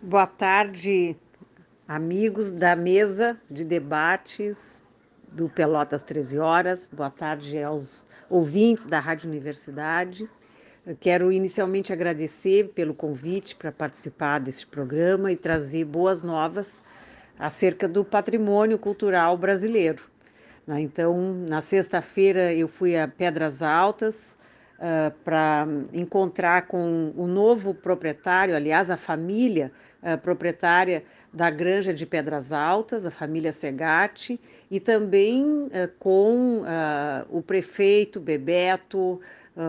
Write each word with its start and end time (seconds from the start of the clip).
Boa 0.00 0.28
tarde, 0.28 1.16
amigos 1.88 2.52
da 2.52 2.76
mesa 2.76 3.36
de 3.50 3.64
debates 3.64 4.80
do 5.32 5.48
Pelotas 5.48 6.04
13 6.04 6.38
Horas. 6.38 6.86
Boa 6.86 7.10
tarde 7.10 7.60
aos 7.60 8.06
ouvintes 8.30 8.86
da 8.86 9.00
Rádio 9.00 9.28
Universidade. 9.28 10.30
Eu 10.86 10.96
quero 10.98 11.32
inicialmente 11.32 11.92
agradecer 11.92 12.68
pelo 12.76 12.94
convite 12.94 13.56
para 13.56 13.72
participar 13.72 14.38
deste 14.38 14.68
programa 14.68 15.32
e 15.32 15.36
trazer 15.36 15.84
boas 15.84 16.22
novas 16.22 16.84
acerca 17.36 17.88
do 17.88 18.04
patrimônio 18.04 18.78
cultural 18.78 19.36
brasileiro. 19.36 20.04
Né? 20.64 20.80
Então, 20.80 21.44
na 21.48 21.60
sexta-feira 21.60 22.54
eu 22.54 22.68
fui 22.68 22.96
a 22.96 23.08
Pedras 23.08 23.62
Altas, 23.62 24.37
uh, 24.78 25.10
para 25.24 25.66
encontrar 25.92 26.66
com 26.66 27.12
o 27.16 27.26
novo 27.26 27.74
proprietário, 27.74 28.54
aliás, 28.54 28.90
a 28.90 28.96
família 28.96 29.72
uh, 30.02 30.16
proprietária 30.18 31.04
da 31.32 31.50
Granja 31.50 31.92
de 31.92 32.06
Pedras 32.06 32.52
Altas, 32.52 33.04
a 33.04 33.10
família 33.10 33.52
Segatti, 33.52 34.40
e 34.70 34.80
também 34.80 35.44
uh, 35.44 35.70
com 35.98 36.62
o 37.30 37.42
prefeito 37.42 38.20
Bebeto, 38.20 39.20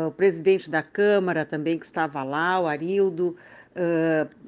o 0.07 0.11
presidente 0.11 0.69
da 0.69 0.83
Câmara 0.83 1.43
também 1.43 1.79
que 1.79 1.85
estava 1.85 2.21
lá, 2.23 2.59
o 2.59 2.67
Arildo, 2.67 3.35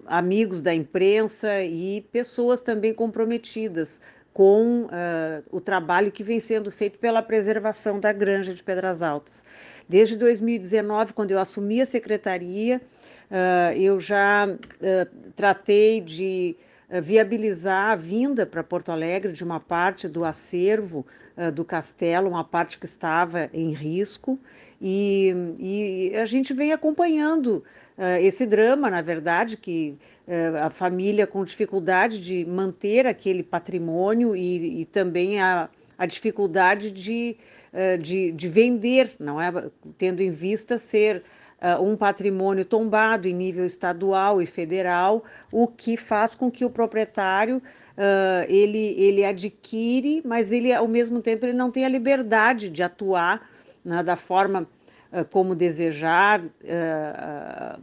amigos 0.05 0.61
da 0.61 0.73
imprensa 0.73 1.63
e 1.63 2.05
pessoas 2.11 2.61
também 2.61 2.93
comprometidas 2.93 4.01
com 4.33 4.83
uh, 4.83 5.43
o 5.49 5.59
trabalho 5.59 6.11
que 6.11 6.23
vem 6.23 6.39
sendo 6.39 6.71
feito 6.71 6.97
pela 6.97 7.21
preservação 7.21 7.99
da 7.99 8.13
Granja 8.13 8.53
de 8.53 8.63
Pedras 8.63 9.01
Altas. 9.01 9.43
Desde 9.87 10.15
2019, 10.15 11.13
quando 11.13 11.31
eu 11.31 11.39
assumi 11.39 11.81
a 11.81 11.85
secretaria, 11.85 12.81
uh, 13.29 13.77
eu 13.77 13.99
já 13.99 14.47
uh, 14.47 15.31
tratei 15.35 15.99
de 15.99 16.55
viabilizar 16.99 17.91
a 17.91 17.95
vinda 17.95 18.45
para 18.45 18.63
Porto 18.63 18.91
Alegre 18.91 19.31
de 19.31 19.43
uma 19.43 19.59
parte 19.59 20.07
do 20.07 20.25
acervo 20.25 21.05
do 21.53 21.63
castelo, 21.63 22.29
uma 22.29 22.43
parte 22.43 22.77
que 22.77 22.85
estava 22.85 23.49
em 23.53 23.71
risco, 23.71 24.37
e, 24.81 25.33
e 25.57 26.15
a 26.17 26.25
gente 26.25 26.53
vem 26.53 26.73
acompanhando 26.73 27.63
esse 28.19 28.45
drama, 28.45 28.89
na 28.89 29.01
verdade, 29.01 29.55
que 29.55 29.97
a 30.61 30.69
família 30.69 31.25
com 31.25 31.43
dificuldade 31.45 32.19
de 32.19 32.45
manter 32.45 33.07
aquele 33.07 33.43
patrimônio 33.43 34.35
e, 34.35 34.81
e 34.81 34.85
também 34.85 35.39
a, 35.39 35.69
a 35.97 36.05
dificuldade 36.05 36.91
de, 36.91 37.37
de, 38.01 38.31
de, 38.31 38.49
vender, 38.49 39.13
não 39.19 39.39
é? 39.39 39.51
Tendo 39.97 40.21
em 40.21 40.31
vista 40.31 40.77
ser 40.77 41.23
um 41.79 41.95
patrimônio 41.95 42.65
tombado 42.65 43.27
em 43.27 43.33
nível 43.33 43.65
estadual 43.65 44.41
e 44.41 44.45
federal, 44.45 45.23
o 45.51 45.67
que 45.67 45.95
faz 45.95 46.33
com 46.33 46.49
que 46.49 46.65
o 46.65 46.69
proprietário 46.69 47.61
ele, 48.47 48.95
ele 48.97 49.23
adquire, 49.23 50.23
mas 50.25 50.51
ele 50.51 50.73
ao 50.73 50.87
mesmo 50.87 51.21
tempo 51.21 51.45
ele 51.45 51.53
não 51.53 51.69
tem 51.69 51.85
a 51.85 51.89
liberdade 51.89 52.67
de 52.67 52.81
atuar 52.81 53.47
né, 53.85 54.01
da 54.01 54.15
forma 54.15 54.61
ah, 54.61 54.80
como 55.29 55.53
desejar 55.53 56.41
uh, 56.41 56.49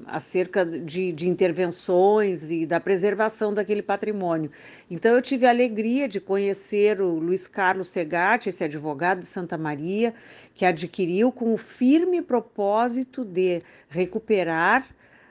acerca 0.07 0.65
de, 0.65 1.13
de, 1.13 1.29
intervenções 1.29 2.51
e 2.51 2.65
da 2.65 2.81
preservação 2.81 3.53
daquele 3.53 3.83
patrimônio. 3.83 4.51
Então, 4.91 5.15
eu 5.15 5.21
tive 5.21 5.45
a 5.45 5.51
alegria 5.51 6.09
de 6.09 6.21
conhecer 6.21 7.03
o 7.03 7.19
Luiz 7.19 7.47
Carlos 7.47 7.89
Segatti, 7.89 8.49
esse 8.49 8.65
advogado 8.65 9.21
de 9.21 9.27
Santa 9.27 9.59
Maria, 9.59 10.15
que 10.55 10.65
adquiriu 10.65 11.31
com 11.31 11.53
o 11.53 11.59
firme 11.59 12.23
propósito 12.23 13.25
de 13.25 13.63
recuperar 13.91 14.89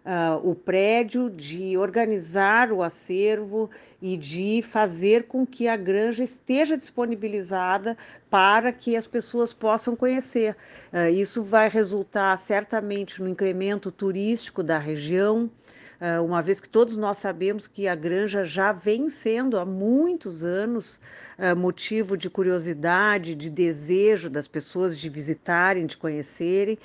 uh, 0.08 0.50
o 0.50 0.55
prédio, 0.55 1.30
de 1.30 1.77
organizar 1.77 2.72
o 2.72 2.81
acervo 2.81 3.69
e 4.02 4.16
de 4.16 4.63
fazer 4.63 5.23
com 5.23 5.45
que 5.45 5.67
a 5.67 5.75
granja 5.75 6.23
esteja 6.23 6.77
disponibilizada 6.77 7.97
para 8.29 8.72
que 8.72 8.96
as 8.96 9.06
pessoas 9.06 9.51
possam 9.51 9.96
conhecer. 9.96 10.56
Uh, 10.94 11.09
isso 11.12 11.44
vai 11.44 11.67
resultar 11.67 12.38
certamente 12.38 13.22
no 13.22 13.28
incremento 13.28 13.91
turístico 13.91 14.63
da 14.63 14.79
região. 14.79 15.51
Uh, 16.00 16.24
uma 16.24 16.44
vez 16.44 16.59
que 16.59 16.69
todos 16.69 16.96
nós 16.96 17.18
sabemos 17.18 17.68
que 17.68 17.88
a 17.88 17.96
granja 17.96 18.44
já 18.44 18.72
vem 18.72 19.09
sendo 19.09 19.58
há 19.58 19.66
muitos 19.66 20.44
anos 20.44 21.02
uh, 21.40 21.56
motivo 21.56 22.16
de 22.16 22.30
curiosidade, 22.30 23.34
de 23.34 23.50
desejo 23.50 24.30
das 24.30 24.47
pessoas 24.47 24.96
de 24.96 25.09
visitarem, 25.09 25.88
de 25.88 25.97
conhecerem, 25.97 26.78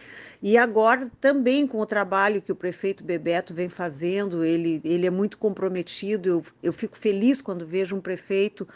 e 0.42 0.56
agora 0.56 1.10
também 1.20 1.66
com 1.66 1.78
o 1.78 1.84
trabalho 1.84 2.40
que 2.40 2.52
o 2.52 2.56
prefeito 2.56 3.04
Bebeto 3.04 3.52
vem 3.52 3.68
fazendo, 3.68 4.42
ele, 4.42 4.80
ele 4.82 5.06
é 5.06 5.10
muito 5.10 5.36
comprometido, 5.36 6.26
eu, 6.26 6.44
eu 6.62 6.72
fico 6.72 6.96
feliz 6.96 7.42
quando 7.42 7.66
vejo 7.66 7.94
um 7.94 8.00
prefeito 8.00 8.66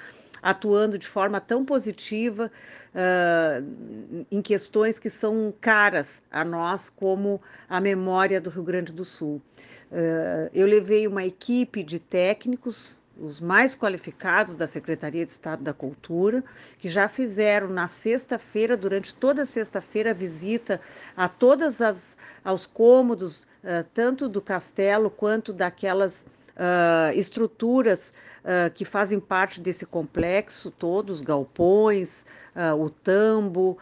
atuando 0.47 0.97
de 0.97 1.09
forma 1.09 1.41
tão 1.41 1.65
positiva 1.65 2.53
uh, 2.95 4.27
em 4.31 4.41
questões 4.41 4.97
que 4.97 5.11
são 5.11 5.53
caras 5.61 6.23
a 6.31 6.45
nós, 6.45 6.89
como 6.89 7.43
a 7.69 7.81
memória 7.81 8.41
do 8.41 8.49
Rio 8.49 8.63
Grande 8.63 8.93
do 8.93 9.05
Sul. 9.05 9.43
Uh, 9.91 10.49
eu 10.55 10.65
levei 10.65 11.09
uma 11.09 11.25
equipe 11.25 11.83
de 11.83 11.99
técnicos 11.99 13.03
os 13.19 13.41
mais 13.41 13.75
qualificados 13.75 14.55
da 14.55 14.67
Secretaria 14.67 15.25
de 15.25 15.31
Estado 15.31 15.65
da 15.65 15.73
Cultura, 15.73 16.45
que 16.79 16.87
já 16.87 17.09
fizeram 17.09 17.69
na 17.69 17.89
sexta-feira, 17.89 18.77
durante 18.77 19.15
toda 19.15 19.43
a 19.43 19.47
sexta-feira, 19.47 20.13
visita 20.13 20.79
a 21.17 21.27
todas 21.27 21.81
as 21.81 22.17
aos 22.45 22.67
cômodos, 22.67 23.45
uh, 23.65 23.85
tanto 23.93 24.29
do 24.29 24.41
castelo 24.41 25.11
quanto 25.11 25.53
daquelas 25.53 26.27
uh, 26.57 27.17
estruturas 27.17 28.13
uh, 28.43 28.71
que 28.75 28.85
fazem 28.85 29.21
parte 29.21 29.61
desse 29.61 29.87
complexo 29.87 30.71
todo, 30.71 31.11
os 31.11 31.23
galpões, 31.23 32.27
uh, 32.55 32.75
o 32.75 32.91
tambo, 32.91 33.79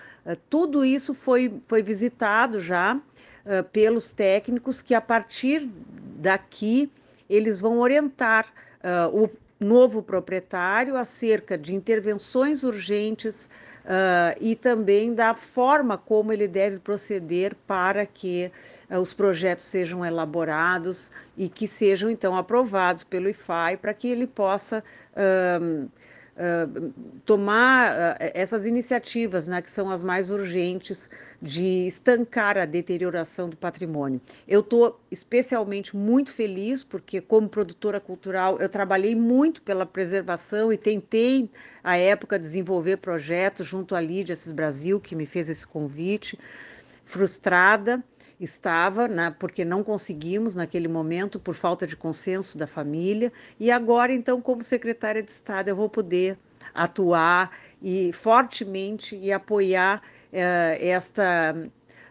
tudo 0.50 0.84
isso 0.84 1.14
foi, 1.14 1.60
foi 1.66 1.82
visitado 1.82 2.60
já 2.60 3.00
pelos 3.72 4.14
técnicos 4.14 4.80
que 4.80 4.94
a 4.94 5.02
partir 5.02 5.68
daqui 6.16 6.90
eles 7.28 7.60
vão 7.60 7.78
orientar 7.78 8.46
o 9.12 9.28
novo 9.59 10.03
proprietário 10.03 10.97
acerca 10.97 11.56
de 11.56 11.75
intervenções 11.75 12.65
urgentes 12.65 13.48
uh, 13.84 14.37
e 14.41 14.56
também 14.56 15.15
da 15.15 15.34
forma 15.34 15.97
como 15.97 16.32
ele 16.32 16.48
deve 16.48 16.78
proceder 16.78 17.54
para 17.66 18.04
que 18.04 18.50
uh, 18.91 18.98
os 18.98 19.15
projetos 19.15 19.65
sejam 19.65 20.04
elaborados 20.04 21.12
e 21.37 21.48
que 21.48 21.69
sejam 21.69 22.10
então 22.10 22.37
aprovados 22.37 23.04
pelo 23.04 23.28
IFAI 23.28 23.76
para 23.76 23.94
que 23.94 24.09
ele 24.09 24.26
possa 24.26 24.82
uh, 25.12 25.88
Tomar 27.25 28.17
essas 28.19 28.67
iniciativas, 28.67 29.47
né, 29.47 29.62
que 29.62 29.71
são 29.71 29.89
as 29.89 30.03
mais 30.03 30.31
urgentes 30.31 31.09
de 31.41 31.87
estancar 31.87 32.59
a 32.59 32.65
deterioração 32.65 33.49
do 33.49 33.56
patrimônio. 33.56 34.21
Eu 34.47 34.61
estou 34.61 35.00
especialmente 35.11 35.97
muito 35.97 36.33
feliz 36.34 36.83
porque, 36.83 37.21
como 37.21 37.49
produtora 37.49 38.00
cultural, 38.00 38.59
eu 38.59 38.69
trabalhei 38.69 39.15
muito 39.15 39.62
pela 39.62 39.87
preservação 39.87 40.72
e 40.72 40.77
tentei, 40.77 41.49
à 41.84 41.97
época, 41.97 42.39
desenvolver 42.39 42.97
projetos 42.97 43.66
junto 43.66 43.95
à 43.95 44.01
Lídia 44.01 44.33
Assis 44.33 44.53
Brasil, 44.53 44.99
que 45.01 45.15
me 45.15 45.27
fez 45.27 45.49
esse 45.49 45.66
convite 45.66 46.37
frustrada 47.04 48.03
estava, 48.41 49.06
né, 49.06 49.34
porque 49.38 49.65
não 49.65 49.84
conseguimos 49.84 50.54
naquele 50.54 50.88
momento 50.88 51.38
por 51.38 51.54
falta 51.54 51.87
de 51.87 51.97
consenso 51.97 52.59
da 52.59 52.66
família, 52.66 53.32
e 53.59 53.70
agora 53.70 54.12
então 54.12 54.41
como 54.41 54.62
secretária 54.62 55.22
de 55.22 55.31
Estado 55.31 55.69
eu 55.69 55.76
vou 55.76 55.88
poder 55.88 56.37
atuar 56.75 57.50
e 57.81 58.12
fortemente 58.12 59.16
e 59.16 59.32
apoiar 59.32 60.03
uh, 60.32 60.76
esta 60.81 61.54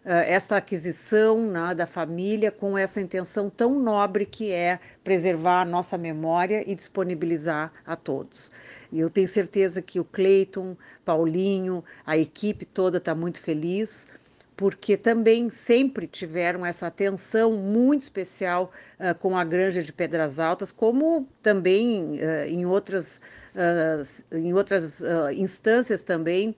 esta 0.06 0.58
aquisição 0.58 1.46
né, 1.48 1.74
da 1.74 1.88
família 1.88 2.52
com 2.52 2.78
essa 2.78 3.00
intenção 3.00 3.50
tão 3.50 3.80
nobre 3.80 4.25
que 4.25 4.51
é 4.51 4.80
preservar 5.01 5.62
a 5.62 5.66
nossa 5.66 5.98
memória 5.98 6.62
e 6.69 6.75
disponibilizar 6.75 7.72
a 7.86 7.95
todos. 7.95 8.51
E 8.92 9.00
eu 9.00 9.10
tenho 9.10 9.28
certeza 9.28 9.81
que 9.81 10.00
o 10.00 10.04
Cleiton, 10.04 10.75
Paulinho, 11.06 11.84
a 12.06 12.18
equipe 12.18 12.66
toda 12.66 12.98
está 12.98 13.16
muito 13.16 13.40
feliz 13.42 14.07
porque 14.56 14.96
também 14.96 15.50
sempre 15.50 16.08
tiveram 16.08 16.66
essa 16.66 16.88
atenção 16.88 17.54
muito 17.54 18.04
especial 18.04 18.72
uh, 19.00 19.16
com 19.16 19.38
a 19.38 19.44
Granja 19.44 19.82
de 19.82 19.92
Pedras 19.92 20.40
Altas, 20.40 20.72
como 20.72 21.28
também 21.42 22.20
uh, 22.20 22.48
em 22.48 22.66
outras, 22.66 23.20
uh, 23.56 24.36
em 24.38 24.54
outras 24.54 25.04
instâncias 25.36 26.04
também 26.04 26.56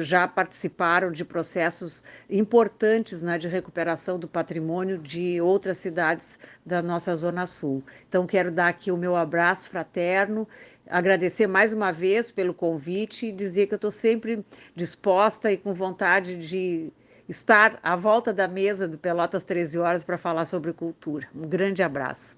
já 0.00 0.26
participaram 0.26 1.12
de 1.12 1.24
processos 1.24 2.02
importantes 2.28 3.22
né, 3.22 3.38
de 3.38 3.48
recuperação 3.48 4.18
do 4.18 4.26
patrimônio 4.26 4.98
de 4.98 5.40
outras 5.40 5.78
cidades 5.78 6.38
da 6.66 6.82
nossa 6.82 7.14
Zona 7.14 7.46
Sul. 7.46 7.82
Então, 8.08 8.26
quero 8.26 8.50
dar 8.50 8.68
aqui 8.68 8.90
o 8.90 8.96
meu 8.96 9.14
abraço 9.14 9.70
fraterno 9.70 10.46
agradecer 10.90 11.46
mais 11.46 11.72
uma 11.72 11.92
vez 11.92 12.30
pelo 12.30 12.54
convite 12.54 13.26
e 13.26 13.32
dizer 13.32 13.66
que 13.66 13.74
eu 13.74 13.76
estou 13.76 13.90
sempre 13.90 14.44
disposta 14.74 15.52
e 15.52 15.56
com 15.56 15.74
vontade 15.74 16.36
de 16.36 16.90
estar 17.28 17.78
à 17.82 17.94
volta 17.94 18.32
da 18.32 18.48
mesa 18.48 18.88
do 18.88 18.98
Pelotas 18.98 19.44
13 19.44 19.78
Horas 19.78 20.04
para 20.04 20.16
falar 20.16 20.46
sobre 20.46 20.72
cultura. 20.72 21.28
Um 21.34 21.46
grande 21.46 21.82
abraço. 21.82 22.37